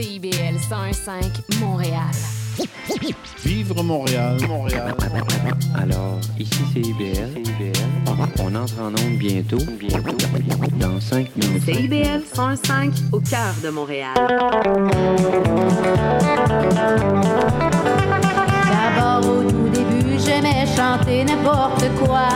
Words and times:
CIBL 0.00 0.56
105 0.66 1.60
Montréal. 1.60 2.08
Vivre 3.44 3.82
Montréal, 3.82 4.38
Montréal. 4.48 4.94
Alors, 5.74 6.18
ici 6.38 6.62
c'est 6.72 6.80
IBL. 6.80 7.42
On 8.38 8.54
entre 8.54 8.80
en 8.80 8.88
onde 8.88 9.18
bientôt. 9.18 9.58
Bientôt. 9.78 10.16
Dans 10.78 10.98
5 10.98 11.36
minutes. 11.36 11.64
CIBL 11.64 12.22
105 12.32 12.94
au 13.12 13.20
cœur 13.20 13.52
de 13.62 13.68
Montréal. 13.68 14.14
D'abord 18.70 19.30
au 19.30 19.42
tout 19.42 19.68
début, 19.68 20.18
j'aimais 20.18 20.64
chanter 20.74 21.24
n'importe 21.24 21.84
quoi. 22.02 22.28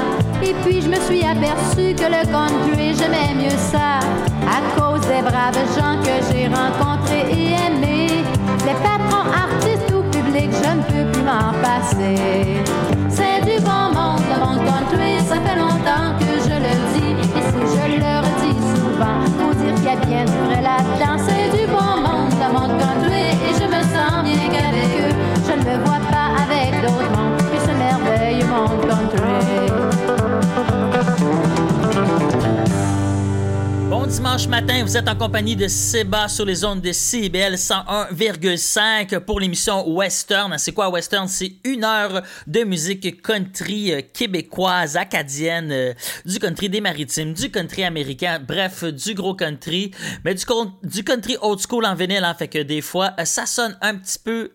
Et 0.43 0.53
puis 0.67 0.83
je 0.83 0.89
me 0.89 0.97
suis 0.97 1.23
aperçu 1.23 1.95
que 1.95 2.05
le 2.05 2.27
country, 2.31 2.95
j'aimais 2.95 3.35
mieux 3.43 3.57
ça. 3.73 4.01
À 4.47 4.61
cause 4.79 4.94
des 5.09 5.23
braves 5.23 5.55
gens 5.77 5.97
que 6.03 6.15
j'ai 6.31 6.47
rencontrés 6.47 7.27
et 7.31 7.53
aimés. 7.67 8.25
Les 8.67 8.77
patrons 8.83 9.29
artistes 9.33 9.93
ou 9.93 10.03
publics, 10.11 10.53
je 10.53 10.71
ne 10.77 10.83
peux 10.83 11.11
plus 11.13 11.23
m'en 11.23 11.53
passer. 11.63 12.63
C'est 13.09 13.41
du 13.45 13.61
bon 13.63 13.85
monde, 13.95 14.23
le 14.33 14.39
monde 14.41 14.65
country, 14.65 15.19
ça 15.29 15.37
fait 15.45 15.59
longtemps 15.59 16.17
que 16.19 16.33
je 16.49 16.57
le 16.67 16.75
dis. 16.95 17.15
Et 17.37 17.43
si 17.51 17.61
je 17.75 17.85
le 18.01 18.13
redis 18.25 18.61
souvent, 18.75 19.21
faut 19.39 19.55
dire 19.55 19.75
qu'il 19.75 19.85
y 19.85 19.89
a 19.89 19.97
bien 20.07 20.25
du 20.25 20.39
vrai 20.47 20.63
là-dedans. 20.63 21.17
C'est 21.27 21.49
du 21.57 21.67
bon 21.67 21.93
monde, 22.07 22.33
le 22.41 22.49
monde 22.53 22.75
country, 22.81 23.25
et 23.47 23.55
je 23.61 23.67
me 23.67 23.83
sens 23.95 24.25
bien 24.25 24.49
qu'avec 24.53 24.91
eux, 25.05 25.14
matin, 34.61 34.85
vous 34.85 34.97
êtes 34.97 35.09
en 35.09 35.17
compagnie 35.17 35.57
de 35.57 35.67
Seba 35.67 36.29
sur 36.29 36.45
les 36.45 36.65
ondes 36.65 36.81
de 36.81 36.93
CBL 36.93 37.55
101,5 37.55 39.19
pour 39.19 39.41
l'émission 39.41 39.85
Western. 39.89 40.57
C'est 40.59 40.71
quoi 40.71 40.91
Western? 40.91 41.27
C'est 41.27 41.55
une 41.65 41.83
heure 41.83 42.23
de 42.47 42.63
musique 42.63 43.21
country 43.21 43.93
euh, 43.93 44.01
québécoise, 44.13 44.97
acadienne, 44.97 45.73
euh, 45.73 45.93
du 46.25 46.39
country 46.39 46.69
des 46.69 46.81
maritimes, 46.81 47.33
du 47.33 47.51
country 47.51 47.83
américain, 47.83 48.39
bref, 48.39 48.85
du 48.85 49.15
gros 49.15 49.35
country, 49.35 49.91
mais 50.25 50.37
du, 50.37 50.45
du 50.85 51.03
country 51.03 51.37
old 51.43 51.59
school 51.59 51.85
en 51.85 51.97
vinyle, 51.97 52.23
hein, 52.23 52.35
fait 52.39 52.47
que 52.47 52.61
des 52.63 52.81
fois, 52.81 53.11
euh, 53.19 53.25
ça 53.25 53.47
sonne 53.47 53.77
un 53.81 53.97
petit 53.97 54.21
peu... 54.21 54.53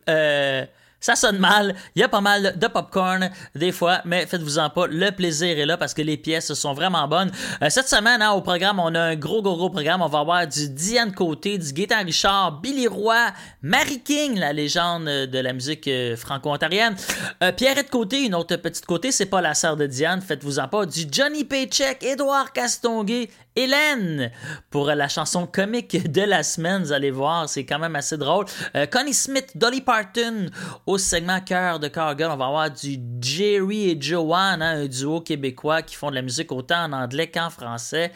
ça 0.99 1.15
sonne 1.15 1.37
mal, 1.37 1.75
il 1.95 2.01
y 2.01 2.03
a 2.03 2.09
pas 2.09 2.21
mal 2.21 2.57
de 2.57 2.67
popcorn 2.67 3.29
des 3.55 3.71
fois, 3.71 4.01
mais 4.05 4.25
faites-vous-en 4.25 4.69
pas, 4.69 4.87
le 4.87 5.11
plaisir 5.11 5.57
est 5.57 5.65
là 5.65 5.77
parce 5.77 5.93
que 5.93 6.01
les 6.01 6.17
pièces 6.17 6.53
sont 6.53 6.73
vraiment 6.73 7.07
bonnes. 7.07 7.31
Euh, 7.61 7.69
cette 7.69 7.87
semaine, 7.87 8.21
hein, 8.21 8.31
au 8.31 8.41
programme, 8.41 8.79
on 8.79 8.93
a 8.95 9.01
un 9.01 9.15
gros, 9.15 9.41
gros, 9.41 9.55
gros 9.55 9.69
programme. 9.69 10.01
On 10.01 10.07
va 10.07 10.19
avoir 10.19 10.47
du 10.47 10.69
Diane 10.69 11.13
Côté, 11.13 11.57
du 11.57 11.71
Gaétan 11.73 12.03
Richard, 12.03 12.59
Billy 12.61 12.87
Roy, 12.87 13.27
Mary 13.61 14.01
King, 14.01 14.37
la 14.39 14.53
légende 14.53 15.05
de 15.05 15.39
la 15.39 15.53
musique 15.53 15.87
euh, 15.87 16.15
franco-ontarienne. 16.15 16.95
Euh, 17.43 17.51
Pierrette 17.51 17.89
Côté, 17.89 18.25
une 18.25 18.35
autre 18.35 18.55
petite 18.57 18.85
côté, 18.85 19.11
c'est 19.11 19.25
pas 19.25 19.41
la 19.41 19.53
sœur 19.53 19.77
de 19.77 19.85
Diane, 19.85 20.21
faites-vous-en 20.21 20.67
pas. 20.67 20.85
Du 20.85 21.05
Johnny 21.11 21.43
Paycheck, 21.43 22.03
Édouard 22.03 22.53
Castonguay, 22.53 23.29
Hélène 23.55 24.31
pour 24.69 24.87
la 24.87 25.07
chanson 25.07 25.45
comique 25.45 26.11
de 26.11 26.21
la 26.21 26.43
semaine. 26.43 26.83
Vous 26.83 26.93
allez 26.93 27.11
voir, 27.11 27.49
c'est 27.49 27.65
quand 27.65 27.79
même 27.79 27.95
assez 27.95 28.17
drôle. 28.17 28.45
Euh, 28.75 28.85
Connie 28.85 29.13
Smith, 29.13 29.51
Dolly 29.55 29.81
Parton 29.81 30.45
au 30.89 30.97
segment 30.97 31.39
Cœur 31.39 31.79
de 31.79 31.87
Cargill. 31.87 32.25
On 32.31 32.35
va 32.35 32.47
avoir 32.47 32.71
du 32.71 32.97
Jerry 33.21 33.91
et 33.91 34.01
Joanne, 34.01 34.63
hein, 34.63 34.81
un 34.81 34.85
duo 34.87 35.21
québécois 35.21 35.83
qui 35.83 35.95
font 35.95 36.09
de 36.09 36.15
la 36.15 36.23
musique 36.23 36.51
autant 36.51 36.85
en 36.85 36.93
anglais 36.93 37.27
qu'en 37.27 37.51
français. 37.51 38.11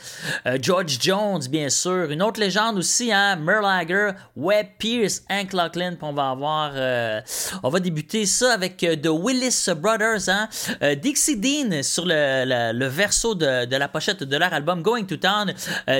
Euh, 0.48 0.58
George 0.60 0.98
Jones, 1.00 1.44
bien 1.52 1.70
sûr. 1.70 2.10
Une 2.10 2.24
autre 2.24 2.40
légende 2.40 2.80
aussi, 2.80 3.14
hein, 3.14 3.36
Merle 3.36 3.68
Haggard, 3.68 4.14
Webb 4.36 4.70
Pierce, 4.80 5.22
Hank 5.30 5.54
Lachlan. 5.54 5.98
On 6.02 6.14
va 6.14 6.32
avoir. 6.32 6.72
euh, 6.74 7.22
on 7.62 7.70
va 7.70 7.80
débuter 7.80 8.26
ça 8.26 8.54
avec 8.54 8.84
euh, 8.84 8.96
The 8.96 9.10
Willis 9.10 9.68
Brothers, 9.78 10.28
hein. 10.30 10.50
Dixie 10.96 11.38
Dean 11.38 11.84
sur 11.84 12.06
le, 12.08 12.88
verso 12.88 13.36
de, 13.36 13.76
la 13.76 13.88
pochette 13.88 14.24
de 14.24 14.38
leur 14.38 14.52
album 14.52 14.82
Going 14.82 15.06
to 15.06 15.18
Town 15.18 15.54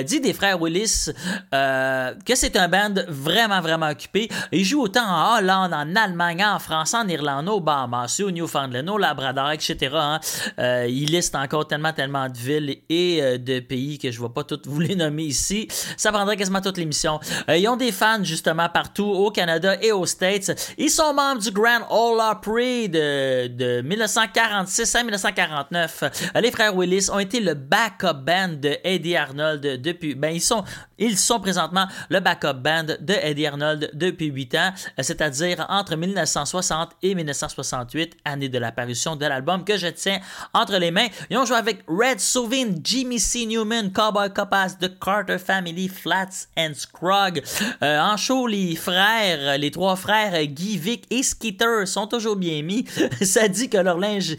dit 0.04 0.20
des 0.20 0.32
frères 0.32 0.60
Willis 0.60 1.10
que 1.52 2.34
c'est 2.34 2.56
un 2.56 2.66
band 2.66 2.94
vraiment, 3.06 3.60
vraiment 3.60 3.90
occupé. 3.90 4.28
Ils 4.50 4.64
jouent 4.64 4.82
autant 4.82 5.06
en 5.06 5.38
Hollande, 5.38 5.72
en 5.72 5.94
Allemagne, 5.94 6.44
en 6.44 6.58
France, 6.64 6.94
en 6.94 7.06
Irlande, 7.08 7.48
au 7.48 7.60
Bahamas, 7.60 8.20
au 8.24 8.30
Newfoundland, 8.30 8.88
au 8.88 8.96
Labrador, 8.96 9.50
etc. 9.50 9.76
hein. 9.92 10.20
Euh, 10.58 10.86
ils 10.88 11.10
listent 11.10 11.34
encore 11.34 11.66
tellement, 11.66 11.92
tellement 11.92 12.26
de 12.28 12.38
villes 12.38 12.78
et 12.88 13.22
euh, 13.22 13.38
de 13.38 13.60
pays 13.60 13.98
que 13.98 14.10
je 14.10 14.18
ne 14.18 14.26
vais 14.26 14.32
pas 14.32 14.44
toutes 14.44 14.66
vous 14.66 14.80
les 14.80 14.96
nommer 14.96 15.24
ici. 15.24 15.68
Ça 15.98 16.10
prendrait 16.10 16.36
quasiment 16.36 16.62
toute 16.62 16.78
l'émission. 16.78 17.20
Euh, 17.50 17.58
ils 17.58 17.68
ont 17.68 17.76
des 17.76 17.92
fans 17.92 18.24
justement 18.24 18.68
partout 18.70 19.04
au 19.04 19.30
Canada 19.30 19.76
et 19.82 19.92
aux 19.92 20.06
States. 20.06 20.74
Ils 20.78 20.88
sont 20.88 21.12
membres 21.12 21.42
du 21.42 21.50
Grand 21.50 21.86
Ole 21.90 22.20
Opry 22.32 22.88
de, 22.88 23.48
de 23.48 23.82
1946 23.82 24.94
à 24.94 25.02
1949. 25.02 26.02
Euh, 26.02 26.40
les 26.40 26.50
frères 26.50 26.74
Willis 26.74 27.10
ont 27.12 27.18
été 27.18 27.40
le 27.40 27.52
backup 27.52 28.24
band 28.24 28.54
de 28.60 28.78
Eddie 28.84 29.16
Arnold 29.16 29.82
depuis. 29.82 30.14
Ben, 30.14 30.30
ils 30.30 30.40
sont, 30.40 30.64
ils 30.98 31.18
sont 31.18 31.40
présentement 31.40 31.86
le 32.08 32.20
backup 32.20 32.54
band 32.54 32.84
de 33.00 33.14
Eddie 33.22 33.46
Arnold 33.46 33.90
depuis 33.92 34.26
8 34.26 34.54
ans, 34.54 34.72
c'est-à-dire 34.98 35.66
entre 35.68 35.96
1960 35.96 36.53
et 37.02 37.14
1968, 37.14 38.16
année 38.24 38.48
de 38.48 38.58
l'apparition 38.58 39.16
de 39.16 39.26
l'album 39.26 39.64
que 39.64 39.76
je 39.76 39.88
tiens 39.88 40.20
entre 40.52 40.76
les 40.78 40.90
mains. 40.90 41.08
Ils 41.30 41.36
ont 41.36 41.44
joué 41.44 41.56
avec 41.56 41.84
Red 41.88 42.20
Sovin, 42.20 42.74
Jimmy 42.82 43.18
C. 43.18 43.46
Newman, 43.46 43.90
Cowboy 43.92 44.32
Copas, 44.32 44.76
The 44.80 44.98
Carter 44.98 45.38
Family, 45.38 45.88
Flats 45.88 46.46
and 46.56 46.72
Scruggs. 46.74 47.42
Euh, 47.82 47.98
en 47.98 48.16
show, 48.16 48.46
les 48.46 48.76
frères, 48.76 49.58
les 49.58 49.70
trois 49.70 49.96
frères 49.96 50.44
Guy, 50.46 50.78
Vic 50.78 51.04
et 51.10 51.22
Skeeter 51.22 51.86
sont 51.86 52.06
toujours 52.06 52.36
bien 52.36 52.62
mis. 52.62 52.84
Ça 53.22 53.48
dit 53.48 53.68
que 53.68 53.78
leur 53.78 53.98
linge 53.98 54.36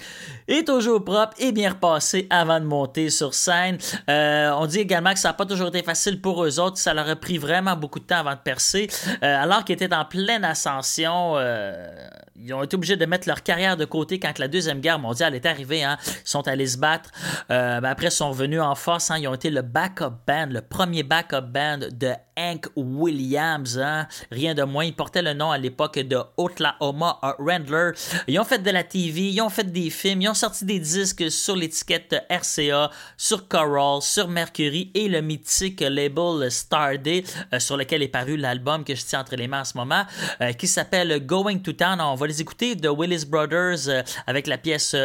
est 0.48 0.66
toujours 0.68 1.04
propre 1.04 1.34
et 1.40 1.52
bien 1.52 1.72
repassé 1.72 2.28
avant 2.30 2.60
de 2.60 2.66
monter 2.66 3.10
sur 3.10 3.34
scène. 3.34 3.78
Euh, 4.10 4.52
on 4.58 4.66
dit 4.68 4.80
également 4.80 5.14
que 5.14 5.20
ça 5.20 5.30
n'a 5.30 5.34
pas 5.34 5.46
toujours 5.46 5.68
été 5.70 5.84
facile 5.84 6.22
pour 6.22 6.44
eux 6.46 6.60
autres, 6.60 6.78
ça 6.78 6.94
leur 6.94 7.10
a 7.10 7.16
pris 7.16 7.38
vraiment 7.38 7.76
beaucoup 7.76 8.00
de 8.00 8.06
temps 8.06 8.18
avant 8.20 8.34
de 8.34 8.40
percer. 8.40 8.88
Euh, 9.24 9.44
alors 9.44 9.64
qu'ils 9.66 9.74
étaient 9.74 9.94
en 9.94 10.06
pleine 10.06 10.44
ascension, 10.44 11.34
euh, 11.38 11.88
ils 12.36 12.54
ont 12.54 12.62
été 12.64 12.76
obligés 12.76 12.98
de 12.98 13.06
mettre 13.06 13.28
leur 13.28 13.42
carrière 13.44 13.78
de 13.78 13.86
côté 13.86 14.20
quand 14.20 14.38
la 14.40 14.48
Deuxième 14.48 14.82
Guerre 14.82 15.00
mondiale 15.00 15.34
est 15.36 15.46
arrivée. 15.46 15.84
Hein. 15.84 15.98
Ils 16.06 16.30
sont 16.30 16.48
allés 16.48 16.68
se 16.68 16.78
battre. 16.78 17.10
Euh, 17.50 17.80
ben 17.82 17.90
après, 17.90 18.08
ils 18.08 18.12
sont 18.12 18.30
revenus 18.30 18.62
en 18.62 18.76
force. 18.76 19.10
hein. 19.10 19.18
Ils 19.20 19.28
ont 19.28 19.34
été 19.34 19.50
le 19.50 19.62
backup 19.62 20.12
band, 20.28 20.48
le 20.52 20.62
premier 20.62 21.04
backup 21.04 21.42
band 21.42 21.80
de 21.92 22.12
Hank 22.38 22.68
Williams. 22.76 23.80
hein. 23.80 24.08
Rien 24.32 24.54
de 24.54 24.64
moins. 24.64 24.84
Ils 24.84 24.94
portaient 24.96 25.22
le 25.22 25.34
nom 25.34 25.50
à 25.52 25.58
l'époque 25.58 25.98
de 25.98 26.18
Oklahoma 26.38 27.20
Randler. 27.40 27.92
Ils 28.28 28.40
ont 28.40 28.44
fait 28.44 28.60
de 28.60 28.70
la 28.70 28.84
TV, 28.84 29.30
ils 29.30 29.42
ont 29.42 29.50
fait 29.50 29.64
des 29.72 29.90
films, 29.90 30.22
ils 30.22 30.30
ont 30.30 30.34
sorti 30.36 30.66
des 30.66 30.80
disques 30.80 31.32
sur 31.32 31.56
l'étiquette 31.56 32.16
RCA, 32.30 32.92
sur 33.18 33.48
Coral, 33.48 34.02
sur 34.02 34.28
Mercury 34.28 34.92
et 34.94 35.08
le 35.08 35.22
mythique 35.22 35.82
label 35.82 36.52
Starday 36.52 37.24
euh, 37.54 37.60
sur 37.60 37.78
lequel 37.78 38.04
est 38.04 38.10
paru 38.10 38.38
l'album 38.38 38.84
que 38.84 38.94
je 38.94 39.04
tiens 39.04 39.22
entre 39.22 39.36
les 39.36 39.48
mains 39.48 39.62
en 39.62 39.66
ce 39.66 39.78
moment, 39.78 40.04
euh, 40.42 40.52
qui 40.54 40.68
s'appelle 40.68 41.26
Going 41.26 41.60
to 41.60 41.74
Town. 41.74 42.00
On 42.02 42.16
va 42.16 42.28
les 42.28 42.42
écouter 42.42 42.76
de 42.76 42.90
Willis 42.90 43.26
Brothers 43.26 43.88
euh, 43.88 44.04
avec 44.28 44.48
la 44.48 44.58
pièce 44.58 44.96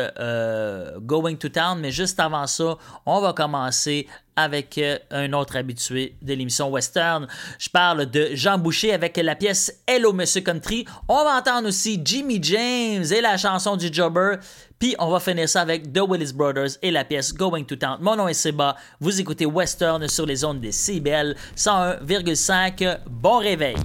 Going 1.01 1.37
to 1.37 1.49
Town, 1.49 1.79
mais 1.81 1.91
juste 1.91 2.21
avant 2.21 2.47
ça, 2.47 2.77
on 3.07 3.21
va 3.21 3.33
commencer 3.33 4.07
avec 4.37 4.79
euh, 4.79 4.99
un 5.11 5.33
autre 5.33 5.57
habitué 5.57 6.15
de 6.23 6.35
l'émission 6.35 6.71
Western. 6.71 7.27
Je 7.59 7.69
parle 7.69 8.07
de 8.07 8.31
Jean 8.35 8.59
Boucher 8.59 8.93
avec 8.93 9.17
la 9.17 9.35
pièce 9.35 9.81
Hello 9.87 10.13
Monsieur 10.13 10.41
Country. 10.41 10.87
On 11.09 11.25
va 11.25 11.39
entendre 11.39 11.69
aussi 11.69 12.01
Jimmy 12.05 12.39
James 12.43 13.05
et 13.11 13.21
la 13.21 13.37
chanson 13.37 13.77
du 13.77 13.93
Jobber. 13.93 14.37
Puis 14.79 14.95
on 14.99 15.11
va 15.11 15.21
finir 15.21 15.49
ça 15.49 15.61
avec 15.61 15.93
The 15.93 16.01
Willis 16.09 16.33
Brothers 16.33 16.79
et 16.83 16.91
la 16.91 17.05
pièce 17.05 17.35
Going 17.35 17.65
to 17.65 17.77
Town. 17.77 17.99
Mon 18.01 18.17
nom 18.17 18.29
est 18.29 18.35
Seba. 18.35 18.77
Vous 18.99 19.21
écoutez 19.21 19.45
Western 19.45 20.09
sur 20.09 20.25
les 20.25 20.45
ondes 20.45 20.61
des 20.61 20.73
CBL 20.73 21.37
101,5. 21.56 23.00
Bon 23.06 23.38
réveil. 23.38 23.76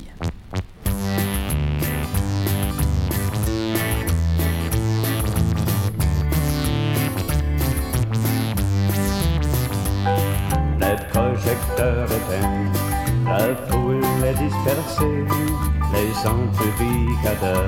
Les 15.02 16.28
amplificateurs, 16.28 17.66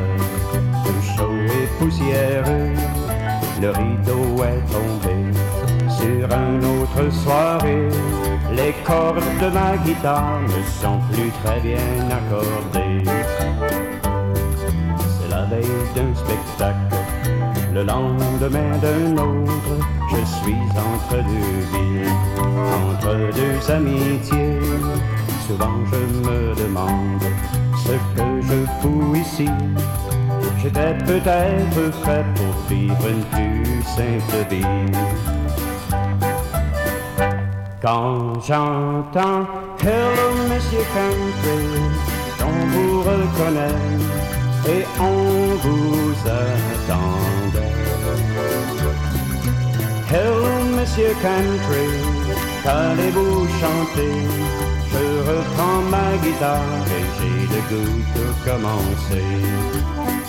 tout 0.84 1.02
chaud 1.16 1.34
et 1.34 1.68
poussiéreux, 1.80 2.72
le 3.62 3.70
rideau 3.70 4.44
est 4.44 4.64
tombé 4.72 5.18
sur 5.90 6.30
une 6.32 6.66
autre 6.66 7.12
soirée. 7.12 7.90
Les 8.52 8.74
cordes 8.86 9.24
de 9.42 9.50
ma 9.50 9.78
guitare 9.78 10.40
ne 10.42 10.64
sont 10.82 11.00
plus 11.12 11.32
très 11.44 11.60
bien 11.60 11.78
accordées. 12.10 13.04
C'est 14.98 15.30
la 15.30 15.44
veille 15.46 15.66
d'un 15.96 16.16
spectacle, 16.16 16.96
le 17.74 17.84
lendemain 17.84 18.78
d'un 18.82 19.18
autre, 19.22 19.76
je 20.12 20.26
suis 20.26 20.64
entre 20.76 21.16
deux 21.16 21.60
villes, 21.74 22.12
entre 22.40 23.16
deux 23.36 23.72
amitiés. 23.72 25.17
Souvent 25.48 25.80
je 25.90 26.28
me 26.28 26.54
demande 26.56 27.24
ce 27.78 27.94
que 27.94 28.42
je 28.42 28.66
fous 28.82 29.16
ici. 29.16 29.48
J'étais 30.62 30.94
peut-être 31.06 31.94
fait 32.04 32.26
pour 32.36 32.54
vivre 32.68 33.08
une 33.08 33.24
plus 33.32 33.82
simple 33.84 34.46
vie. 34.50 34.92
Quand 37.82 38.34
j'entends 38.46 39.48
Hello 39.80 40.36
Monsieur 40.50 40.84
Country, 40.94 41.64
on 42.42 42.68
vous 42.74 43.00
reconnaît 43.04 43.86
et 44.68 44.86
on 45.00 45.56
vous 45.64 46.12
attendait. 46.28 47.74
Hello 50.12 50.44
Monsieur 50.78 51.14
Country, 51.22 51.88
qu'allez-vous 52.64 53.48
chanter? 53.62 54.67
Je 54.98 55.20
reprends 55.30 55.82
ma 55.92 56.18
guitare 56.24 56.88
et 56.98 57.06
j'ai 57.18 57.42
le 57.54 57.62
goût 57.70 57.98
de 58.16 58.26
commencer. 58.50 60.27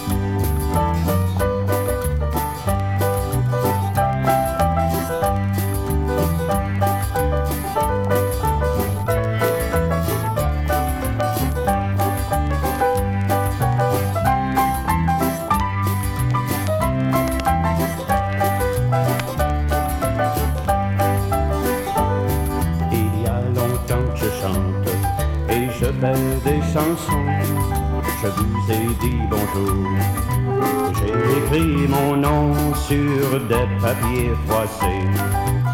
J'ai 30.99 31.39
écrit 31.39 31.89
mon 31.89 32.17
nom 32.17 32.53
sur 32.75 33.41
des 33.49 33.69
papiers 33.81 34.33
froissés 34.47 35.07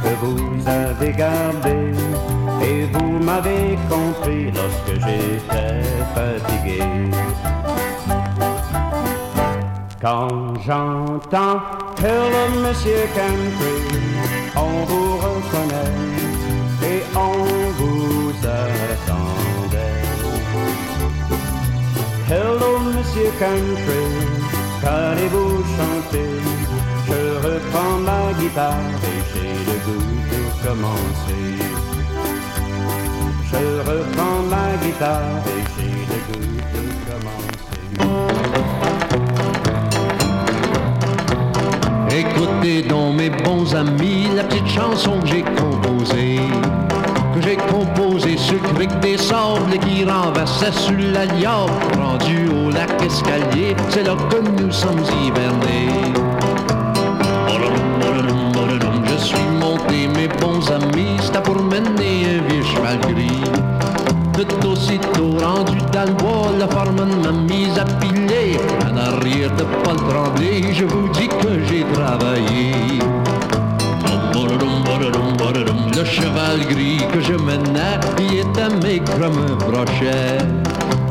que 0.02 0.12
vous 0.22 0.68
avez 0.68 1.12
gardés 1.12 1.92
et 2.62 2.86
vous 2.92 3.18
m'avez 3.24 3.78
compris 3.88 4.52
lorsque 4.52 4.94
j'étais 5.04 5.82
fatigué. 6.14 6.82
Quand 10.00 10.54
j'entends 10.66 11.60
Hello 11.98 12.60
Monsieur 12.62 13.08
Country, 13.14 13.78
on 14.54 14.84
vous 14.84 15.16
reconnaît 15.16 15.94
et 16.82 17.02
on 17.16 17.36
vous 17.78 18.30
attendait. 18.42 20.04
Hello, 22.28 22.83
Monsieur 23.14 23.30
Country, 23.38 24.06
qu'allez-vous 24.82 25.62
chanter? 25.76 26.30
Je 27.06 27.20
reprends 27.46 27.98
ma 28.00 28.32
guitare 28.40 28.90
et 29.04 29.20
j'ai 29.32 29.54
le 29.70 29.76
goût 29.86 30.14
de 30.32 30.40
commencer. 30.66 31.44
Je 33.52 33.64
reprends 33.88 34.42
ma 34.50 34.66
guitare 34.84 35.44
et 35.46 35.62
j'ai 35.76 35.94
le 36.10 36.18
goût 36.26 36.58
de 36.74 36.84
commencer. 37.06 37.84
Écoutez 42.18 42.78
donc 42.82 43.10
mes 43.14 43.30
bons 43.30 43.74
amis 43.76 44.26
la 44.34 44.42
petite 44.42 44.66
chanson 44.66 45.20
que 45.20 45.26
j'ai 45.28 45.42
composée 45.42 46.40
le 48.54 48.74
cric 48.74 49.00
des 49.00 49.18
sables 49.18 49.78
qui 49.84 50.04
renversait 50.04 50.72
sur 50.72 50.96
la 51.12 51.24
liable. 51.26 51.72
Rendu 52.00 52.48
au 52.48 52.70
lac 52.70 52.90
Escalier, 53.02 53.74
c'est 53.90 54.04
là 54.04 54.14
que 54.30 54.62
nous 54.62 54.72
sommes 54.72 55.02
hivernés. 55.22 56.12
Je 59.06 59.24
suis 59.24 59.48
monté, 59.60 60.08
mes 60.08 60.28
bons 60.40 60.70
amis, 60.70 61.16
c'était 61.20 61.40
pour 61.40 61.62
mener 61.62 62.26
un 62.34 62.48
vieux 62.48 62.64
cheval 62.64 62.98
gris. 63.00 63.44
Tout 64.32 64.68
aussitôt 64.68 65.38
rendu 65.40 65.78
dans 65.92 66.06
le 66.06 66.14
bois, 66.14 66.50
la 66.58 66.68
foreman 66.68 67.10
m'a 67.22 67.32
mise 67.32 67.78
à 67.78 67.84
piler. 68.00 68.58
En 68.84 68.96
arrière 68.96 69.50
de 69.56 69.64
Paul 69.82 69.96
Tremblay, 69.96 70.72
je 70.72 70.84
vous 70.84 71.08
dis 71.10 71.28
que 71.28 71.64
j'ai 71.68 71.84
travaillé. 71.92 72.98
Le 75.96 76.04
cheval 76.04 76.58
gris 76.68 76.98
que 77.12 77.20
je 77.20 77.34
menais, 77.34 78.00
il 78.18 78.40
était 78.40 78.68
maigre 78.82 79.12
comme 79.16 79.38
un 79.38 79.54
brochet. 79.54 80.38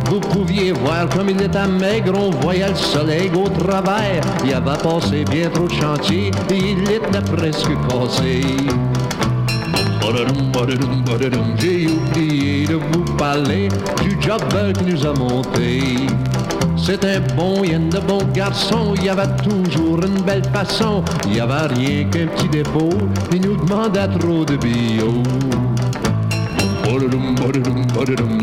Vous 0.09 0.19
pouviez 0.19 0.73
voir 0.73 1.07
comme 1.07 1.29
il 1.29 1.41
était 1.41 1.67
maigre, 1.67 2.13
on 2.19 2.31
voyait 2.31 2.67
le 2.67 2.75
soleil 2.75 3.31
au 3.33 3.47
travers. 3.47 4.21
Il 4.43 4.53
avait 4.53 4.77
passé 4.83 5.23
bien 5.31 5.49
trop 5.49 5.67
de 5.67 6.53
il 6.53 6.83
était 6.83 7.21
presque 7.31 7.71
cassé. 7.87 8.41
J'ai 11.57 11.87
oublié 11.87 12.67
de 12.67 12.75
vous 12.75 13.05
parler 13.17 13.69
du 14.03 14.17
job 14.19 14.41
qui 14.77 14.83
nous 14.83 15.05
a 15.05 15.13
monté. 15.13 16.07
Un 17.03 17.19
bon, 17.35 17.63
il 17.63 17.89
de 17.89 17.99
bons 17.99 18.23
garçons, 18.33 18.93
il 18.95 19.05
y 19.05 19.09
avait 19.09 19.27
toujours 19.43 19.99
une 20.03 20.21
belle 20.21 20.43
façon, 20.53 21.03
il 21.27 21.37
y 21.37 21.39
avait 21.39 21.73
rien 21.73 22.05
qu'un 22.05 22.27
petit 22.27 22.47
dépôt, 22.47 22.91
il 23.33 23.41
nous 23.41 23.57
demandait 23.57 24.07
trop 24.19 24.45
de 24.45 24.55
bio. 24.55 25.23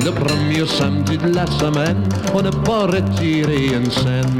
Le 0.04 0.10
premier 0.10 0.66
samedi 0.66 1.16
de 1.16 1.34
la 1.34 1.46
semaine, 1.46 2.02
on 2.34 2.42
n'a 2.42 2.50
pas 2.50 2.86
retiré 2.86 3.66
une 3.66 3.90
scène. 3.90 4.38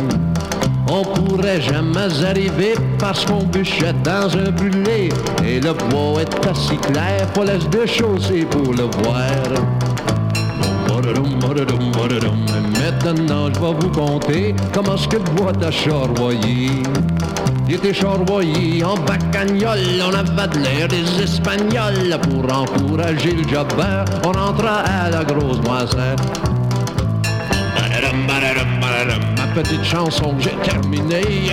On 0.89 1.03
pourrait 1.03 1.61
jamais 1.61 2.25
arriver 2.25 2.75
parce 2.99 3.25
qu'on 3.25 3.45
bûchait 3.45 3.95
dans 4.03 4.29
un 4.37 4.51
brûlé 4.51 5.09
et 5.45 5.61
le 5.61 5.73
bois 5.73 6.23
est 6.23 6.47
assez 6.49 6.77
clair, 6.77 7.27
pour 7.33 7.45
laisse 7.45 7.69
de 7.71 7.87
chausser 7.87 8.45
pour 8.45 8.73
le 8.73 8.85
voir. 9.03 9.90
Maintenant, 12.79 13.49
je 13.53 13.61
vais 13.61 13.75
vous 13.81 13.91
conter 13.91 14.55
comment 14.73 14.97
ce 14.97 15.09
que 15.09 15.17
bois 15.17 15.53
t'a 15.53 15.71
charroyé. 15.71 16.71
Il 17.69 17.75
était 17.77 18.05
en 18.05 18.95
bacagnole, 18.95 20.03
on 20.03 20.13
avait 20.13 20.49
de 20.49 20.59
l'air 20.59 20.89
des 20.89 21.23
Espagnols. 21.23 22.19
Pour 22.23 22.53
encourager 22.53 23.33
le 23.33 23.45
jobber, 23.49 24.05
on 24.25 24.31
entra 24.31 24.81
à 24.81 25.11
la 25.11 25.25
grosse 25.25 25.61
moisette. 25.63 26.21
Ma 29.37 29.47
petite 29.63 29.85
chanson 29.85 30.35
j'ai 30.41 30.57
terminée. 30.63 31.51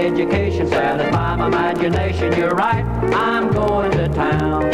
education, 0.00 0.66
satisfy 0.66 1.36
my 1.36 1.46
imagination. 1.46 2.32
You're 2.36 2.50
right, 2.50 2.84
I'm 3.14 3.52
going 3.52 3.90
to 3.92 4.08
town. 4.08 4.69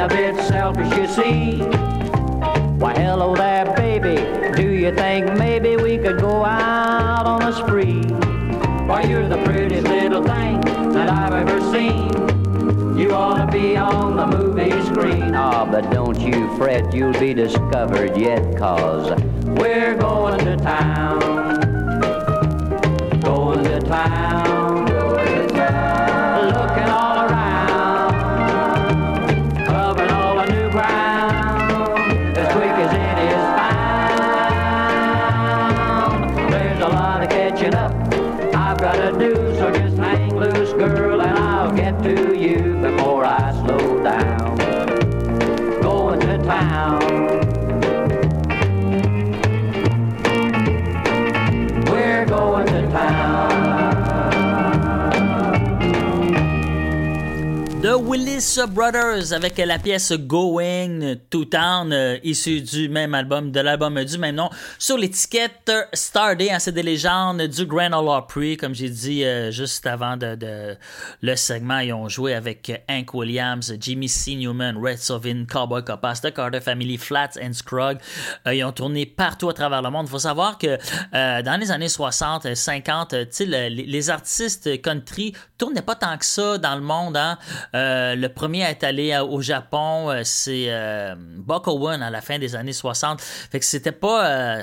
A 0.00 0.08
bit 0.08 0.34
selfish, 0.46 0.96
you 0.96 1.06
see. 1.06 1.58
Why, 2.78 2.94
hello 2.94 3.36
there, 3.36 3.66
baby. 3.76 4.16
Do 4.56 4.70
you 4.70 4.94
think 4.94 5.36
maybe 5.36 5.76
we 5.76 5.98
could 5.98 6.18
go 6.18 6.42
out 6.42 7.26
on 7.26 7.42
a 7.42 7.52
spree? 7.52 8.04
Why, 8.86 9.02
you're 9.02 9.28
the 9.28 9.42
prettiest 9.44 9.86
little 9.86 10.24
thing 10.24 10.62
that 10.94 11.10
I've 11.10 11.34
ever 11.34 11.60
seen. 11.70 12.08
You 12.96 13.12
ought 13.12 13.44
to 13.44 13.52
be 13.52 13.76
on 13.76 14.16
the 14.16 14.26
movie 14.38 14.70
screen. 14.86 15.34
Ah, 15.34 15.66
oh, 15.66 15.70
but 15.70 15.90
don't 15.90 16.18
you 16.18 16.56
fret, 16.56 16.94
you'll 16.94 17.12
be 17.20 17.34
discovered 17.34 18.16
yet, 18.16 18.56
cause 18.56 19.10
we're 19.44 19.96
going 19.96 20.38
to 20.46 20.56
town. 20.56 21.20
Going 23.20 23.64
to 23.64 23.80
town. 23.80 24.59
The 58.40 58.46
Willis 58.46 58.69
Avec 58.82 59.58
la 59.58 59.78
pièce 59.78 60.10
Going 60.12 61.16
to 61.28 61.44
Town, 61.44 61.92
euh, 61.92 62.16
issue 62.24 62.62
du 62.62 62.88
même 62.88 63.14
album, 63.14 63.52
de 63.52 63.60
l'album 63.60 64.02
du 64.02 64.16
même 64.16 64.36
nom, 64.36 64.48
sur 64.78 64.96
l'étiquette 64.96 65.70
Starday, 65.92 66.50
hein, 66.50 66.58
c'est 66.58 66.72
des 66.72 66.82
légendes 66.82 67.42
du 67.42 67.66
Grand 67.66 67.92
Ole 67.92 68.08
Opry, 68.08 68.56
comme 68.56 68.74
j'ai 68.74 68.88
dit 68.88 69.22
euh, 69.22 69.50
juste 69.50 69.86
avant 69.86 70.16
de, 70.16 70.78
le 71.20 71.36
segment, 71.36 71.80
ils 71.80 71.92
ont 71.92 72.08
joué 72.08 72.32
avec 72.32 72.82
Hank 72.88 73.12
Williams, 73.12 73.74
Jimmy 73.78 74.08
C. 74.08 74.34
Newman, 74.36 74.78
Red 74.82 74.96
Sovin, 74.96 75.44
Cowboy 75.44 75.84
Copas, 75.84 76.20
The 76.22 76.32
Carter 76.32 76.60
Family, 76.62 76.96
Flats 76.96 77.38
and 77.38 77.52
Scruggs. 77.52 77.98
Euh, 78.46 78.54
ils 78.54 78.64
ont 78.64 78.72
tourné 78.72 79.04
partout 79.04 79.50
à 79.50 79.52
travers 79.52 79.82
le 79.82 79.90
monde. 79.90 80.06
Il 80.06 80.10
faut 80.10 80.18
savoir 80.18 80.56
que 80.56 80.78
dans 81.12 81.60
les 81.60 81.70
années 81.70 81.90
60, 81.90 82.54
50, 82.54 83.12
le, 83.12 83.68
les 83.68 84.08
artistes 84.08 84.80
country 84.80 85.34
tournaient 85.58 85.82
pas 85.82 85.96
tant 85.96 86.16
que 86.16 86.24
ça 86.24 86.56
dans 86.56 86.74
le 86.74 86.80
monde. 86.80 87.18
Hein? 87.18 87.36
Le 87.74 88.28
premier 88.28 88.69
être 88.70 88.84
allé 88.84 89.12
à, 89.12 89.24
au 89.24 89.40
Japon, 89.40 90.10
euh, 90.10 90.22
c'est 90.24 90.66
euh, 90.68 91.14
Buck 91.16 91.66
à 92.02 92.10
la 92.10 92.20
fin 92.20 92.38
des 92.38 92.54
années 92.56 92.72
60. 92.72 93.20
Fait 93.20 93.58
que 93.58 93.64
c'était 93.64 93.92
pas. 93.92 94.62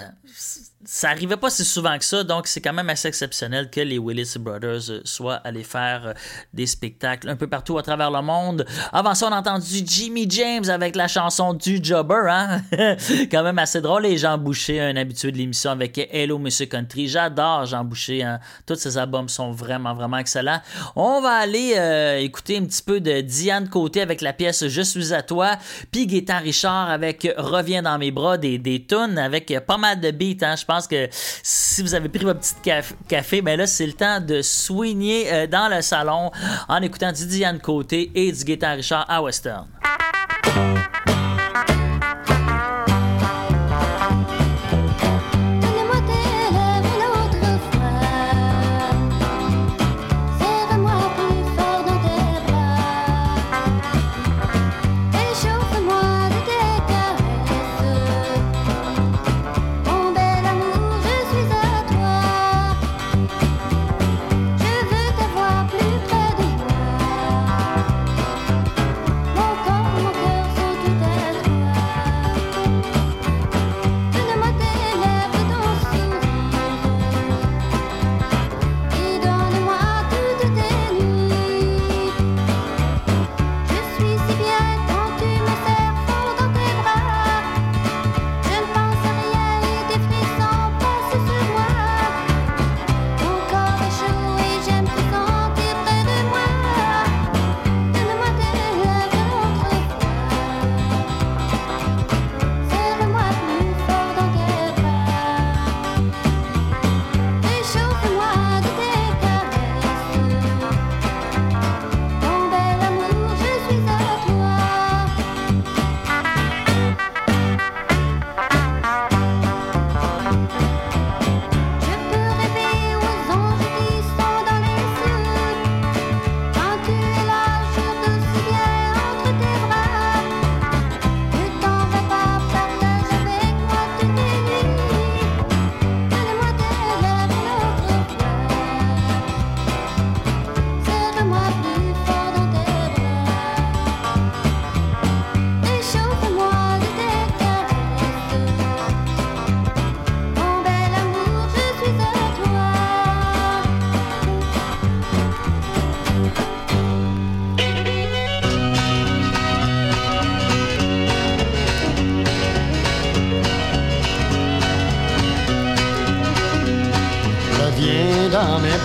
Ça 0.90 1.10
arrivait 1.10 1.36
pas 1.36 1.50
si 1.50 1.66
souvent 1.66 1.98
que 1.98 2.06
ça, 2.06 2.24
donc 2.24 2.48
c'est 2.48 2.62
quand 2.62 2.72
même 2.72 2.90
assez 2.90 3.10
exceptionnel 3.10 3.70
que 3.70 3.82
les 3.82 4.00
Willis 4.00 4.36
Brothers 4.40 4.90
euh, 4.90 5.02
soient 5.04 5.36
allés 5.36 5.66
faire 5.66 6.08
euh, 6.08 6.14
des 6.54 6.66
spectacles 6.66 7.28
un 7.30 7.36
peu 7.36 7.48
partout 7.48 7.78
à 7.78 7.84
travers 7.84 8.10
le 8.10 8.22
monde. 8.22 8.66
Avant 8.94 9.14
ça, 9.14 9.28
on 9.28 9.34
a 9.34 9.40
entendu 9.40 9.66
Jimmy 9.86 10.26
James 10.30 10.70
avec 10.70 10.96
la 10.96 11.10
chanson 11.10 11.54
du 11.54 11.82
Jobber, 11.84 12.30
hein? 12.30 12.62
quand 13.30 13.44
même 13.44 13.60
assez 13.60 13.82
drôle. 13.82 14.06
Et 14.06 14.18
Jean 14.18 14.38
Boucher, 14.38 14.80
un 14.80 14.96
habitué 14.96 15.34
de 15.34 15.38
l'émission 15.38 15.72
avec 15.72 15.98
Hello 16.10 16.38
Monsieur 16.38 16.68
Country. 16.68 17.10
J'adore 17.10 17.66
Jean 17.66 17.84
Boucher, 17.84 18.24
hein? 18.24 18.40
tous 18.66 18.76
ses 18.76 18.98
albums 18.98 19.28
sont 19.28 19.52
vraiment, 19.52 19.94
vraiment 19.94 20.18
excellents. 20.18 20.62
On 20.96 21.20
va 21.20 21.34
aller 21.34 21.74
euh, 21.76 22.20
écouter 22.20 22.60
un 22.60 22.64
petit 22.64 22.82
peu 22.82 23.02
de 23.02 23.20
Diane 23.20 23.68
Côté 23.68 24.00
avec 24.00 24.22
la 24.22 24.32
pièce 24.32 24.66
Je 24.66 24.82
suis 24.82 25.14
à 25.14 25.22
toi, 25.22 25.58
puis 25.92 26.08
Gaétan 26.08 26.40
Richard 26.40 26.90
avec 26.90 27.28
Reviens 27.38 27.82
dans 27.82 27.98
mes 27.98 28.12
bras, 28.12 28.38
des, 28.38 28.58
des 28.58 28.86
tunes 28.86 29.18
avec 29.18 29.54
pas 29.68 29.78
mal 29.78 30.00
de 30.00 30.12
beats, 30.12 30.46
hein? 30.46 30.56
Je 30.56 30.64
pense 30.64 30.77
que 30.86 31.08
si 31.12 31.82
vous 31.82 31.96
avez 31.96 32.10
pris 32.10 32.24
votre 32.26 32.42
petit 32.42 32.54
caf- 32.64 32.94
café, 33.08 33.42
ben 33.42 33.58
là, 33.58 33.66
c'est 33.66 33.88
le 33.88 33.94
temps 33.94 34.20
de 34.20 34.44
soigner 34.44 35.34
euh, 35.34 35.48
dans 35.48 35.74
le 35.74 35.82
salon 35.82 36.30
en 36.68 36.82
écoutant 36.84 37.12
du 37.12 37.26
Diane 37.26 37.60
Côté 37.60 38.12
et 38.14 38.32
du 38.32 38.44
Gaétan 38.44 38.76
Richard 38.76 39.06
à 39.10 39.24
Western. 39.24 39.66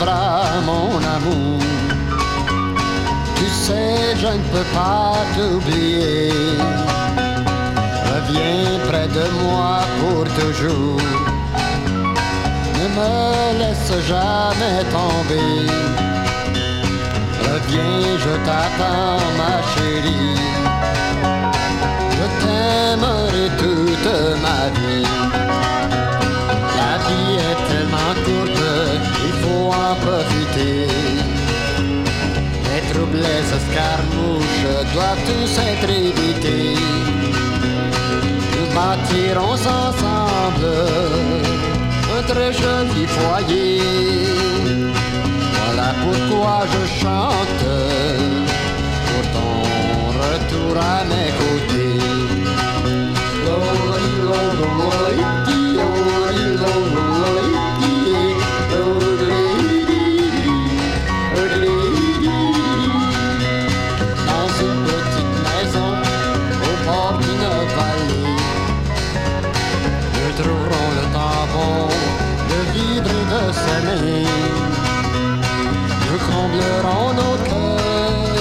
Mon 0.07 0.97
amour. 1.17 1.61
Tu 3.37 3.47
sais, 3.47 4.17
je 4.17 4.27
ne 4.27 4.43
peux 4.53 4.69
pas 4.75 5.15
t'oublier. 5.35 6.31
Reviens 8.11 8.79
près 8.89 9.09
de 9.09 9.25
moi 9.43 9.81
pour 10.01 10.25
toujours. 10.25 11.01
Ne 12.79 12.87
me 12.97 13.59
laisse 13.59 13.93
jamais 14.07 14.83
tomber. 14.97 15.67
Reviens, 17.49 18.19
je 18.25 18.35
t'attends, 18.47 19.23
ma 19.39 19.55
chérie. 19.73 20.37
Je 22.17 22.25
t'aimerai 22.41 23.47
toute 23.59 24.13
ma 24.43 24.61
vie. 24.81 25.22
Profiter. 29.97 30.87
Les 32.69 32.83
troubles, 32.93 33.19
les 33.19 33.45
escarmouches 33.59 34.67
doivent 34.95 35.25
tous 35.27 35.59
être 35.71 35.91
évités. 35.91 36.75
Nous 38.55 38.69
bâtirons 38.75 39.53
ensemble 39.53 40.73
notre 42.11 42.41
joli 42.61 43.07
foyer. 43.07 43.81
voilà 45.65 45.95
pourquoi 46.03 46.65
je 46.73 46.83
chante 47.01 47.65
pour 49.07 49.25
ton 49.37 49.55
retour 50.23 50.77
à 50.77 51.05
mes 51.05 51.31
côtés. 51.41 52.03
S'aimer. 73.93 74.27
Nous 76.09 76.21
comblerons 76.31 77.13
nos 77.21 77.37
cœurs 77.49 78.35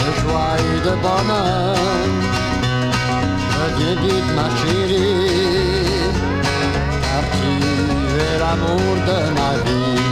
de 0.00 0.10
joie 0.20 0.54
et 0.70 0.80
de 0.86 0.94
bonheur. 1.06 1.76
Reviens 3.58 3.96
vite 4.02 4.30
ma 4.38 4.48
chérie, 4.58 6.08
car 7.04 7.24
tu 7.36 7.52
es 8.26 8.34
l'amour 8.42 8.94
de 9.08 9.18
ma 9.38 9.52
vie. 9.64 10.02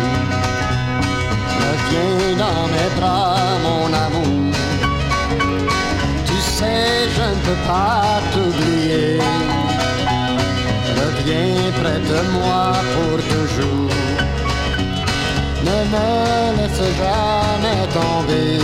Reviens 1.63 2.37
dans 2.45 2.65
mes 2.75 2.91
bras, 2.99 3.37
mon 3.67 3.89
amour. 4.07 4.55
Tu 6.27 6.37
sais, 6.57 7.09
je 7.17 7.27
ne 7.35 7.41
peux 7.47 7.61
pas 7.67 8.21
t'oublier. 8.33 9.19
Reviens 10.99 11.73
près 11.81 12.01
de 12.13 12.21
moi 12.35 12.73
pour 12.95 13.19
toujours. 13.33 13.96
Ne 15.67 15.79
me 15.93 16.09
laisse 16.57 16.87
jamais 17.03 17.83
tomber. 17.99 18.59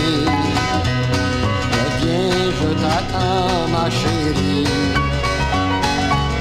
Reviens, 1.79 2.51
je 2.59 2.69
t'attends, 2.81 3.67
ma 3.73 3.85
chérie. 3.89 4.67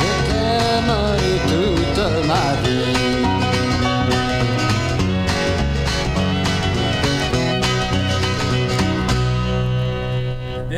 Je 0.00 0.12
t'aimerai 0.28 1.32
toute 1.50 2.02
ma 2.28 2.46
vie. 2.62 2.71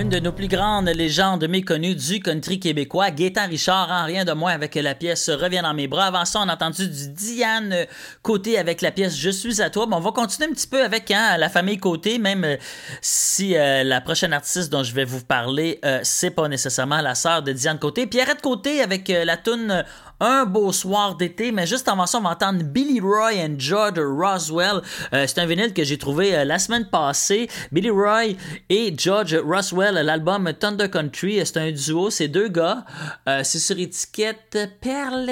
Une 0.04 0.10
de 0.10 0.18
nos 0.18 0.32
plus 0.32 0.48
grandes 0.48 0.90
légendes 0.90 1.48
méconnues 1.48 1.94
du 1.94 2.20
country 2.20 2.60
québécois, 2.60 3.10
Gaétan 3.10 3.48
Richard, 3.48 3.90
en 3.90 4.04
rien 4.04 4.26
de 4.26 4.32
moins 4.32 4.52
avec 4.52 4.74
la 4.74 4.94
pièce 4.94 5.30
Reviens 5.30 5.62
dans 5.62 5.72
mes 5.72 5.88
bras. 5.88 6.08
Avant 6.08 6.26
ça, 6.26 6.40
on 6.44 6.48
a 6.50 6.52
entendu 6.52 6.86
du 6.86 7.08
Diane 7.08 7.74
Côté 8.20 8.58
avec 8.58 8.82
la 8.82 8.90
pièce 8.90 9.16
Je 9.16 9.30
suis 9.30 9.62
à 9.62 9.70
toi. 9.70 9.86
Bon, 9.86 9.96
on 9.96 10.00
va 10.00 10.12
continuer 10.12 10.50
un 10.50 10.52
petit 10.52 10.66
peu 10.66 10.84
avec 10.84 11.10
hein, 11.10 11.38
la 11.38 11.48
famille 11.48 11.78
Côté, 11.78 12.18
même 12.18 12.44
euh, 12.44 12.56
si 13.00 13.56
euh, 13.56 13.82
la 13.82 14.02
prochaine 14.02 14.34
artiste 14.34 14.70
dont 14.70 14.82
je 14.82 14.92
vais 14.92 15.06
vous 15.06 15.24
parler, 15.24 15.80
euh, 15.86 16.00
c'est 16.02 16.32
pas 16.32 16.48
nécessairement 16.48 17.00
la 17.00 17.14
sœur 17.14 17.42
de 17.42 17.52
Diane 17.52 17.78
Côté. 17.78 18.06
Pierrette 18.06 18.42
Côté 18.42 18.82
avec 18.82 19.08
la 19.08 19.38
toune 19.38 19.84
un 20.20 20.44
beau 20.44 20.72
soir 20.72 21.16
d'été, 21.16 21.52
mais 21.52 21.66
juste 21.66 21.88
avant 21.88 22.06
ça, 22.06 22.18
on 22.18 22.22
va 22.22 22.30
entendre 22.30 22.62
Billy 22.62 23.00
Roy 23.00 23.34
et 23.34 23.54
George 23.58 23.98
Roswell. 23.98 24.80
Euh, 25.12 25.24
c'est 25.26 25.38
un 25.38 25.46
vinyle 25.46 25.72
que 25.72 25.84
j'ai 25.84 25.98
trouvé 25.98 26.34
euh, 26.34 26.44
la 26.44 26.58
semaine 26.58 26.88
passée. 26.90 27.48
Billy 27.72 27.90
Roy 27.90 28.36
et 28.68 28.94
George 28.96 29.36
Roswell, 29.36 29.94
l'album 29.94 30.52
Thunder 30.58 30.88
Country, 30.88 31.40
c'est 31.44 31.56
un 31.58 31.70
duo, 31.72 32.10
c'est 32.10 32.28
deux 32.28 32.48
gars. 32.48 32.84
Euh, 33.28 33.40
c'est 33.44 33.58
sur 33.58 33.78
étiquette 33.78 34.56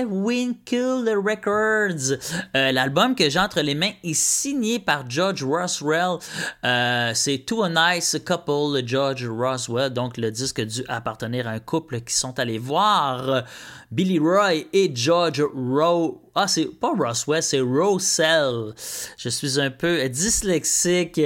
Winkle 0.09 1.09
Records. 1.25 2.19
Euh, 2.57 2.73
l'album 2.73 3.15
que 3.15 3.29
j'ai 3.29 3.39
entre 3.39 3.61
les 3.61 3.75
mains 3.75 3.93
est 4.03 4.15
signé 4.15 4.79
par 4.79 5.09
George 5.09 5.45
Roswell. 5.45 6.19
Euh, 6.65 7.13
c'est 7.15 7.39
To 7.39 7.63
a 7.63 7.69
Nice 7.69 8.17
Couple, 8.25 8.83
George 8.85 9.27
Roswell. 9.27 9.91
Donc 9.91 10.17
le 10.17 10.31
disque 10.31 10.61
dû 10.61 10.85
appartenir 10.89 11.47
à 11.47 11.53
un 11.53 11.59
couple 11.59 12.01
qui 12.01 12.15
sont 12.15 12.39
allés 12.39 12.59
voir 12.59 13.45
Billy 13.93 14.19
Roy 14.19 14.65
et 14.73 14.91
George 14.95 15.43
Rowe. 15.55 16.19
Ah, 16.35 16.49
c'est 16.49 16.65
pas 16.81 16.95
Roswell, 16.99 17.43
c'est 17.43 17.61
Rosell. 17.61 18.73
Je 19.19 19.29
suis 19.29 19.61
un 19.61 19.71
peu 19.71 20.09
dyslexique. 20.09 21.21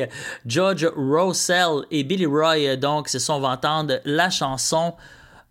George 0.45 0.85
Rosell 0.97 1.85
et 1.93 2.03
Billy 2.03 2.27
Roy, 2.27 2.75
donc, 2.75 3.09
c'est 3.09 3.21
son 3.21 3.39
va 3.39 3.51
entendre 3.51 4.01
la 4.05 4.31
chanson. 4.31 4.95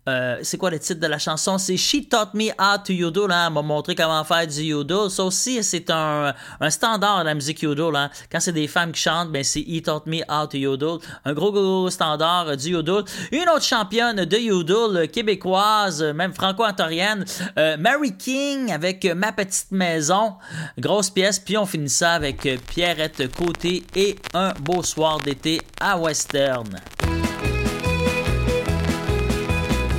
Euh, 0.08 0.38
c'est 0.42 0.56
quoi 0.56 0.70
le 0.70 0.78
titre 0.78 1.00
de 1.00 1.06
la 1.06 1.18
chanson? 1.18 1.58
C'est 1.58 1.76
She 1.76 2.08
Taught 2.08 2.34
Me 2.34 2.50
How 2.58 2.78
to 2.84 2.92
Yodel. 2.92 3.30
Hein? 3.30 3.46
Elle 3.48 3.52
m'a 3.52 3.62
montré 3.62 3.94
comment 3.94 4.22
faire 4.24 4.46
du 4.46 4.62
yodel. 4.62 5.10
Ça 5.10 5.24
aussi, 5.24 5.62
c'est 5.64 5.90
un, 5.90 6.32
un 6.60 6.70
standard 6.70 7.20
de 7.20 7.24
la 7.24 7.34
musique 7.34 7.62
yodel. 7.62 7.96
Hein? 7.96 8.10
Quand 8.30 8.40
c'est 8.40 8.52
des 8.52 8.68
femmes 8.68 8.92
qui 8.92 9.00
chantent, 9.00 9.32
ben 9.32 9.42
c'est 9.42 9.60
He 9.60 9.82
Taught 9.82 10.06
Me 10.06 10.20
How 10.28 10.46
to 10.46 10.56
Yodel. 10.56 10.98
Un 11.24 11.32
gros, 11.32 11.52
gros, 11.52 11.90
standard 11.90 12.56
du 12.56 12.70
yodel. 12.70 13.02
Une 13.32 13.48
autre 13.48 13.64
championne 13.64 14.24
de 14.24 14.36
yodel 14.36 15.10
québécoise, 15.10 16.02
même 16.02 16.32
franco-ontorienne, 16.32 17.24
euh, 17.58 17.76
Mary 17.76 18.16
King 18.16 18.72
avec 18.72 19.04
Ma 19.04 19.32
Petite 19.32 19.72
Maison. 19.72 20.34
Grosse 20.78 21.10
pièce. 21.10 21.38
Puis 21.38 21.56
on 21.56 21.66
finit 21.66 21.88
ça 21.88 22.12
avec 22.12 22.48
Pierrette 22.68 23.34
Côté 23.34 23.84
et 23.94 24.16
Un 24.34 24.52
beau 24.60 24.82
soir 24.82 25.18
d'été 25.18 25.60
à 25.80 25.98
Western. 25.98 26.80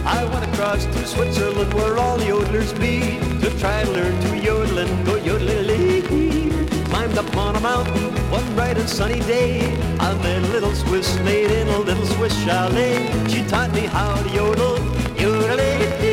I 0.07 0.23
went 0.23 0.45
across 0.53 0.85
to 0.85 1.05
Switzerland 1.05 1.73
where 1.73 1.97
all 1.97 2.17
yodelers 2.17 2.71
be 2.79 3.19
to 3.41 3.49
try 3.59 3.81
and 3.81 3.89
learn 3.91 4.19
to 4.21 4.37
yodel 4.37 4.77
and 4.77 5.05
go 5.05 5.15
yodelily. 5.19 6.01
Climbed 6.85 7.17
up 7.17 7.35
on 7.35 7.57
a 7.57 7.59
mountain 7.59 8.17
one 8.31 8.55
bright 8.55 8.77
and 8.77 8.89
sunny 8.89 9.19
day. 9.21 9.75
I 9.99 10.13
met 10.23 10.43
a 10.43 10.47
little 10.47 10.73
Swiss 10.73 11.19
maid 11.19 11.51
in 11.51 11.67
a 11.67 11.79
little 11.79 12.05
Swiss 12.05 12.33
chalet. 12.45 13.11
She 13.27 13.43
taught 13.47 13.73
me 13.73 13.81
how 13.81 14.15
to 14.15 14.29
yodel. 14.29 14.77
Yodelay, 15.17 16.07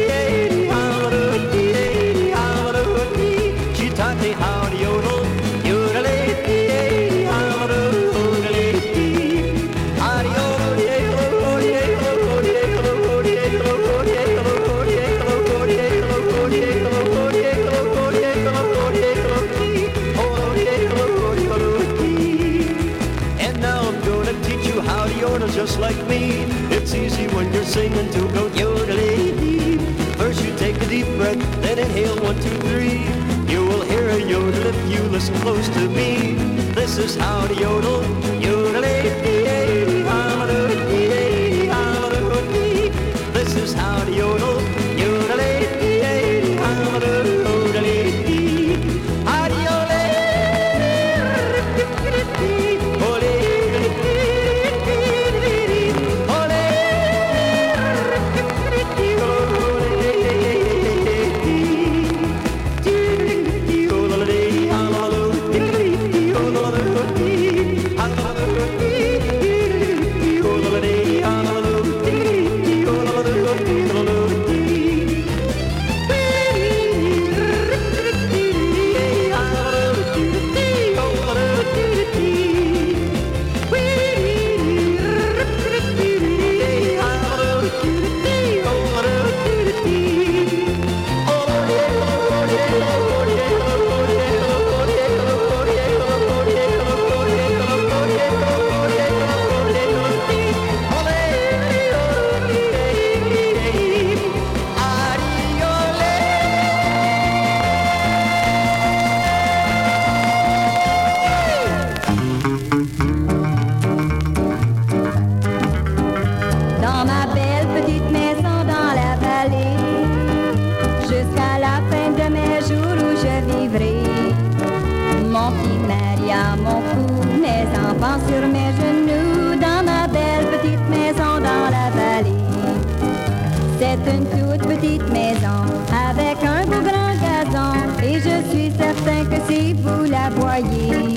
si 139.48 139.72
vous 139.74 140.04
la 140.04 140.30
voyez. 140.30 141.13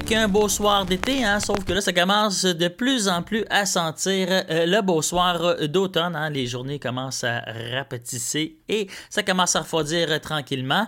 avec 0.00 0.12
un 0.12 0.28
beau 0.28 0.48
soir 0.48 0.86
d'été, 0.86 1.24
hein, 1.24 1.40
sauf 1.40 1.62
que 1.64 1.74
là, 1.74 1.80
ça 1.82 1.92
commence 1.92 2.44
de 2.44 2.68
plus 2.68 3.08
en 3.08 3.22
plus 3.22 3.44
à 3.50 3.66
sentir 3.66 4.28
euh, 4.30 4.64
le 4.64 4.80
beau 4.80 5.02
soir 5.02 5.56
d'automne. 5.68 6.16
Hein. 6.16 6.30
Les 6.30 6.46
journées 6.46 6.78
commencent 6.78 7.24
à 7.24 7.42
rapetisser 7.74 8.59
et 8.70 8.88
ça 9.08 9.22
commence 9.22 9.56
à 9.56 9.60
refroidir 9.60 10.10
euh, 10.10 10.18
tranquillement. 10.18 10.86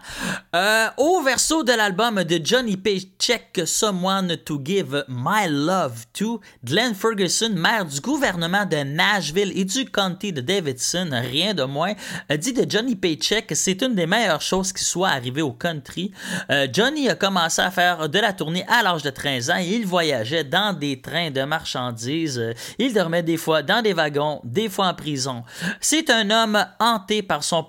Euh, 0.55 0.89
au 0.97 1.23
verso 1.23 1.63
de 1.63 1.73
l'album 1.73 2.23
de 2.25 2.41
Johnny 2.43 2.77
Paycheck, 2.77 3.63
Someone 3.67 4.37
to 4.45 4.61
Give 4.65 5.05
My 5.09 5.49
Love 5.49 6.05
to, 6.13 6.41
Glenn 6.65 6.95
Ferguson, 6.95 7.51
maire 7.55 7.85
du 7.85 8.01
gouvernement 8.01 8.65
de 8.65 8.77
Nashville 8.77 9.53
et 9.55 9.65
du 9.65 9.85
county 9.85 10.33
de 10.33 10.41
Davidson, 10.41 11.11
rien 11.13 11.55
de 11.55 11.65
moins, 11.65 11.95
dit 12.39 12.53
de 12.53 12.71
Johnny 12.71 12.97
Paycheck 12.97 13.53
c'est 13.55 13.83
une 13.83 13.95
des 13.95 14.07
meilleures 14.07 14.41
choses 14.41 14.73
qui 14.73 14.85
soit 14.85 15.09
arrivée 15.09 15.43
au 15.43 15.53
country. 15.53 16.13
Euh, 16.51 16.67
Johnny 16.73 17.09
a 17.09 17.15
commencé 17.15 17.61
à 17.61 17.71
faire 17.71 18.09
de 18.09 18.19
la 18.19 18.33
tournée 18.33 18.65
à 18.69 18.83
l'âge 18.83 19.03
de 19.03 19.11
13 19.11 19.51
ans 19.51 19.59
et 19.59 19.67
il 19.67 19.87
voyageait 19.87 20.45
dans 20.45 20.73
des 20.73 21.01
trains 21.01 21.31
de 21.31 21.43
marchandises. 21.43 22.55
Il 22.79 22.93
dormait 22.93 23.23
des 23.23 23.37
fois 23.37 23.63
dans 23.63 23.83
des 23.83 23.93
wagons, 23.93 24.41
des 24.45 24.69
fois 24.69 24.89
en 24.89 24.95
prison. 24.95 25.45
C'est 25.81 26.11
un 26.11 26.31
homme 26.31 26.65
hanté 26.79 27.23
par 27.23 27.45
son 27.45 27.63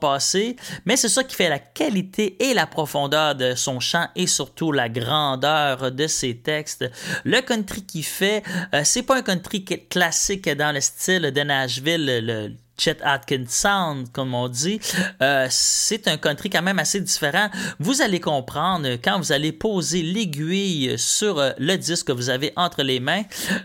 mais 0.85 0.95
c'est 0.95 1.09
ça 1.09 1.23
qui 1.23 1.35
fait 1.35 1.49
la 1.49 1.59
qualité 1.59 2.35
et 2.43 2.53
la 2.53 2.67
profondeur 2.67 3.35
de 3.35 3.55
son 3.55 3.79
chant 3.79 4.07
et 4.15 4.27
surtout 4.27 4.71
la 4.71 4.89
grandeur 4.89 5.91
de 5.91 6.07
ses 6.07 6.37
textes. 6.37 6.85
Le 7.23 7.41
country 7.41 7.83
qu'il 7.83 8.03
fait, 8.03 8.43
euh, 8.73 8.81
c'est 8.83 9.03
pas 9.03 9.17
un 9.17 9.21
country 9.21 9.63
classique 9.63 10.49
dans 10.49 10.73
le 10.73 10.81
style 10.81 11.31
de 11.31 11.41
Nashville, 11.41 12.05
le, 12.05 12.51
Chet 12.77 12.97
Atkins 13.03 13.45
Sound, 13.47 14.11
comme 14.11 14.33
on 14.33 14.47
dit. 14.47 14.79
Euh, 15.21 15.47
c'est 15.49 16.07
un 16.07 16.17
country 16.17 16.49
quand 16.49 16.61
même 16.61 16.79
assez 16.79 16.99
différent. 16.99 17.49
Vous 17.79 18.01
allez 18.01 18.19
comprendre 18.19 18.89
quand 19.03 19.17
vous 19.17 19.31
allez 19.31 19.51
poser 19.51 20.01
l'aiguille 20.01 20.97
sur 20.97 21.39
euh, 21.39 21.51
le 21.57 21.75
disque 21.75 22.07
que 22.07 22.11
vous 22.11 22.29
avez 22.29 22.51
entre 22.55 22.83
les 22.83 22.99
mains. 22.99 23.23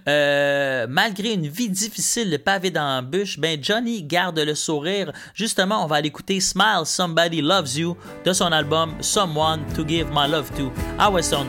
Euh, 0.09 0.87
malgré 0.89 1.33
une 1.33 1.49
vie 1.49 1.69
difficile, 1.69 2.31
de 2.31 2.37
pavé 2.37 2.71
d'embûches, 2.71 3.39
ben 3.39 3.59
Johnny 3.63 4.03
garde 4.03 4.39
le 4.39 4.55
sourire. 4.55 5.13
Justement, 5.35 5.85
on 5.85 5.87
va 5.87 5.97
aller 5.97 6.09
écouter 6.09 6.41
Smile 6.41 6.85
Somebody 6.85 7.41
Loves 7.41 7.77
You 7.77 7.97
de 8.25 8.33
son 8.33 8.53
album 8.53 8.95
Someone 9.01 9.61
to 9.75 9.87
Give 9.87 10.07
My 10.13 10.31
Love 10.31 10.51
To 10.57 10.73
à 10.99 11.11
Weston. 11.11 11.47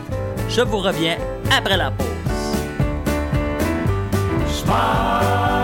Je 0.50 0.62
vous 0.62 0.80
reviens 0.80 1.18
après 1.52 1.78
la 1.78 1.92
pause. 1.92 2.08
Smile. 4.48 5.59